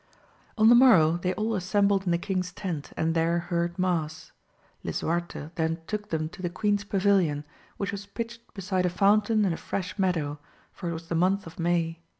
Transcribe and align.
On 0.57 0.67
the 0.67 0.73
morrow 0.73 1.17
they 1.17 1.31
all 1.35 1.53
assembled 1.53 2.05
in 2.07 2.11
the 2.11 2.17
king's 2.17 2.51
tent 2.51 2.91
and 2.97 3.13
there 3.13 3.37
heard 3.37 3.77
mass. 3.77 4.31
lisuarte 4.83 5.51
then 5.53 5.77
took 5.85 6.09
them 6.09 6.27
to 6.29 6.41
the 6.41 6.49
queen's 6.49 6.83
pavilion, 6.83 7.43
which 7.77 7.91
was 7.91 8.07
pitched 8.07 8.51
beside 8.55 8.87
a 8.87 8.89
fountain 8.89 9.45
in 9.45 9.53
a 9.53 9.57
fresh 9.57 9.99
meadow, 9.99 10.39
for 10.73 10.87
it 10.87 10.93
w«s 10.97 11.07
the 11.07 11.13
month 11.13 11.45
of 11.45 11.59
May. 11.59 11.99